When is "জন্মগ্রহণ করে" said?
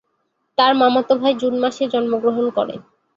1.93-2.75